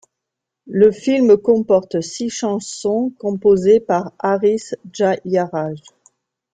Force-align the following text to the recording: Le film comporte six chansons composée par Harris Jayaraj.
Le 0.65 0.91
film 0.91 1.37
comporte 1.37 2.01
six 2.01 2.31
chansons 2.31 3.11
composée 3.19 3.79
par 3.79 4.11
Harris 4.17 4.71
Jayaraj. 4.91 5.77